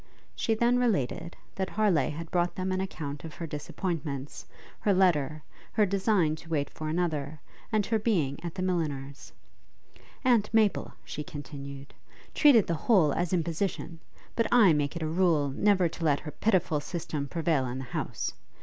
[0.35, 4.47] She then related, that Harleigh had brought them an account of her disappointments,
[4.79, 5.43] her letter,
[5.73, 7.39] her design to wait for another,
[7.71, 9.31] and her being at the milliner's.
[10.25, 11.93] 'Aunt Maple,' she continued,
[12.33, 13.99] 'treated the whole as imposition;
[14.35, 17.83] but I make it a rule never to let her pitiful system prevail in the
[17.83, 18.33] house.